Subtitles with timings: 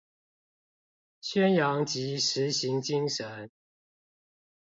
[1.21, 3.51] 宣揚及實行精神